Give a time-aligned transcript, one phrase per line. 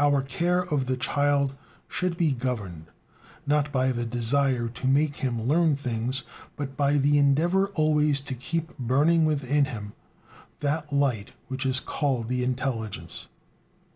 [0.00, 1.54] Our care of the child
[1.86, 2.86] should be governed,
[3.46, 6.24] not by the desire "to make him learn things,"
[6.56, 9.92] but by the endeavor always to keep burning within him
[10.58, 13.28] that light which is called the intelligence.